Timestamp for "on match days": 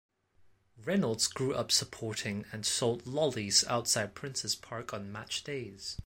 4.95-5.99